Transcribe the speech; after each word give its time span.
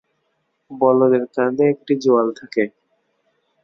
বলদের 0.71 1.23
কাঁধে 1.35 1.65
একটি 1.73 1.93
জোয়াল 2.03 2.27
থাকে। 2.39 2.63